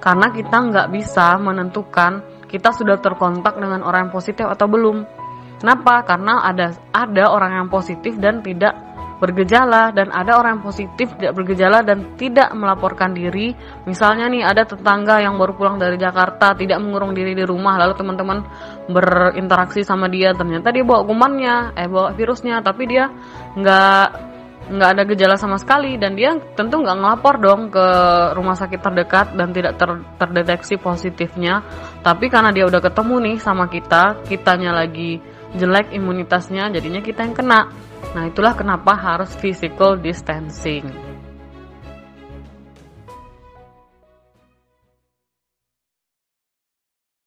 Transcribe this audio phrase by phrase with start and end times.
[0.00, 5.06] karena kita nggak bisa menentukan kita sudah terkontak dengan orang yang positif atau belum.
[5.62, 6.02] Kenapa?
[6.02, 8.74] Karena ada ada orang yang positif dan tidak
[9.20, 13.52] bergejala dan ada orang yang positif tidak bergejala dan tidak melaporkan diri.
[13.84, 17.94] Misalnya nih ada tetangga yang baru pulang dari Jakarta tidak mengurung diri di rumah lalu
[18.00, 18.40] teman-teman
[18.88, 23.12] berinteraksi sama dia ternyata dia bawa kumannya, eh bawa virusnya tapi dia
[23.54, 24.29] nggak
[24.70, 27.86] nggak ada gejala sama sekali dan dia tentu nggak ngelapor dong ke
[28.38, 31.66] rumah sakit terdekat dan tidak ter, terdeteksi positifnya.
[32.06, 35.18] Tapi karena dia udah ketemu nih sama kita kitanya lagi
[35.58, 37.60] jelek imunitasnya jadinya kita yang kena.
[38.14, 41.09] Nah itulah kenapa harus physical distancing